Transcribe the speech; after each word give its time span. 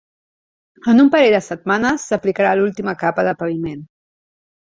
En 0.93 1.01
un 1.03 1.09
parell 1.15 1.35
de 1.35 1.41
setmanes, 1.47 2.07
s'aplicarà 2.11 2.53
l'última 2.59 2.97
capa 3.05 3.27
de 3.29 3.37
paviment. 3.43 3.87